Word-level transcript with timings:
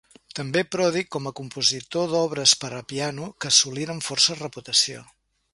També 0.37 0.61
pròdig 0.75 1.09
com 1.15 1.29
a 1.29 1.33
compositor 1.41 2.09
d'obres 2.15 2.55
per 2.65 2.73
a 2.79 2.81
piano 2.95 3.31
que 3.41 3.53
assoliren 3.55 4.05
força 4.11 4.43
reputació. 4.45 5.09